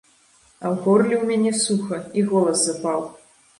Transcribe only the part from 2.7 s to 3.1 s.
запаў.